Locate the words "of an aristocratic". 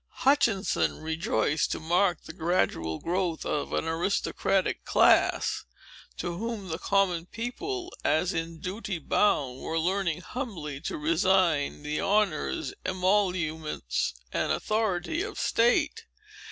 3.45-4.83